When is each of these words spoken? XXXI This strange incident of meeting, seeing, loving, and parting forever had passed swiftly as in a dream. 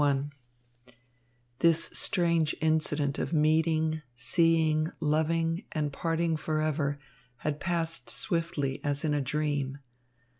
XXXI 0.01 0.31
This 1.59 1.83
strange 1.93 2.55
incident 2.59 3.19
of 3.19 3.33
meeting, 3.33 4.01
seeing, 4.15 4.91
loving, 4.99 5.65
and 5.73 5.93
parting 5.93 6.35
forever 6.37 6.97
had 7.45 7.59
passed 7.59 8.09
swiftly 8.09 8.83
as 8.83 9.03
in 9.05 9.13
a 9.13 9.21
dream. 9.21 9.77